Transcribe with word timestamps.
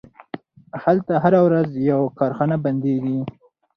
هلته 0.83 1.13
هره 1.23 1.39
ورځ 1.47 1.69
یوه 1.91 2.07
کارخونه 2.19 2.55
بندیږي 2.63 3.19